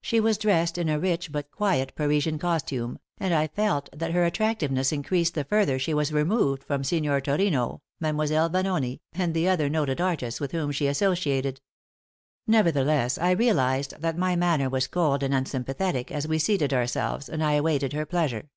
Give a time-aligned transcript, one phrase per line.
[0.00, 4.24] She was dressed in a rich but quiet Parisian costume, and I felt that her
[4.24, 8.48] attractiveness increased the further she was removed from Signor Turino, Mlle.
[8.48, 11.60] Vanoni and the other noted artists with whom she associated.
[12.46, 17.42] Nevertheless, I realized that my manner was cold and unsympathetic as we seated ourselves and
[17.42, 18.50] I awaited her pleasure.